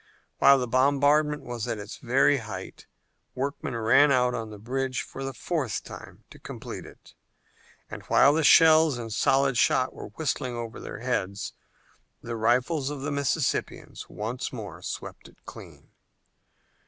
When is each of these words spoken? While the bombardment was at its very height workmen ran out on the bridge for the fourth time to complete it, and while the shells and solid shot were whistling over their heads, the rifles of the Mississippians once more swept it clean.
While 0.39 0.57
the 0.57 0.67
bombardment 0.67 1.43
was 1.43 1.67
at 1.67 1.77
its 1.77 1.97
very 1.97 2.37
height 2.37 2.87
workmen 3.35 3.75
ran 3.75 4.11
out 4.11 4.33
on 4.33 4.49
the 4.49 4.57
bridge 4.57 5.03
for 5.03 5.23
the 5.23 5.31
fourth 5.31 5.83
time 5.83 6.23
to 6.31 6.39
complete 6.39 6.87
it, 6.87 7.13
and 7.87 8.01
while 8.07 8.33
the 8.33 8.43
shells 8.43 8.97
and 8.97 9.13
solid 9.13 9.57
shot 9.57 9.93
were 9.93 10.07
whistling 10.07 10.55
over 10.55 10.79
their 10.79 11.01
heads, 11.01 11.53
the 12.19 12.35
rifles 12.35 12.89
of 12.89 13.01
the 13.01 13.11
Mississippians 13.11 14.09
once 14.09 14.51
more 14.51 14.81
swept 14.81 15.27
it 15.27 15.37
clean. 15.45 15.91